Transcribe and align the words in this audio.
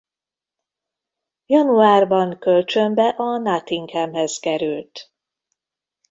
Januárban 1.45 2.39
kölcsönbe 2.39 3.07
a 3.09 3.37
Nottinghamhez 3.37 4.39
került. 4.39 5.11